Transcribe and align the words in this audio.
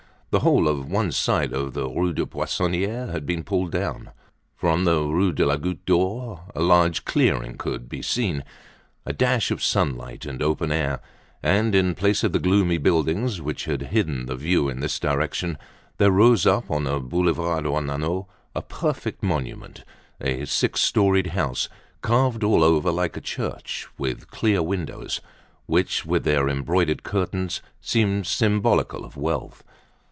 The 0.33 0.39
whole 0.39 0.69
of 0.69 0.89
one 0.89 1.11
side 1.11 1.51
of 1.51 1.73
the 1.73 1.89
Rue 1.89 2.13
des 2.13 2.25
Poissonniers 2.25 3.11
had 3.11 3.25
been 3.25 3.43
pulled 3.43 3.73
down. 3.73 4.11
From 4.55 4.85
the 4.85 5.01
Rue 5.03 5.33
de 5.33 5.45
la 5.45 5.57
Goutte 5.57 5.83
d'Or 5.85 6.43
a 6.55 6.61
large 6.61 7.03
clearing 7.03 7.57
could 7.57 7.81
now 7.81 7.87
be 7.89 8.01
seen, 8.01 8.45
a 9.05 9.11
dash 9.11 9.51
of 9.51 9.61
sunlight 9.61 10.25
and 10.25 10.41
open 10.41 10.71
air; 10.71 11.01
and 11.43 11.75
in 11.75 11.95
place 11.95 12.23
of 12.23 12.31
the 12.31 12.39
gloomy 12.39 12.77
buildings 12.77 13.41
which 13.41 13.65
had 13.65 13.81
hidden 13.91 14.25
the 14.25 14.37
view 14.37 14.69
in 14.69 14.79
this 14.79 15.01
direction 15.01 15.57
there 15.97 16.11
rose 16.11 16.45
up 16.45 16.71
on 16.71 16.85
the 16.85 17.01
Boulevard 17.01 17.65
Ornano 17.65 18.27
a 18.55 18.61
perfect 18.61 19.21
monument, 19.21 19.83
a 20.21 20.45
six 20.45 20.79
storied 20.79 21.27
house, 21.27 21.67
carved 21.99 22.41
all 22.41 22.63
over 22.63 22.89
like 22.89 23.17
a 23.17 23.21
church, 23.21 23.85
with 23.97 24.31
clear 24.31 24.63
windows, 24.63 25.19
which, 25.65 26.05
with 26.05 26.23
their 26.23 26.47
embroidered 26.47 27.03
curtains, 27.03 27.61
seemed 27.81 28.25
symbolical 28.25 29.03
of 29.03 29.17
wealth. 29.17 29.61